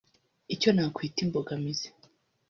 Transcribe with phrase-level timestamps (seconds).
[0.53, 1.87] “Icyo nakwita imbogamizi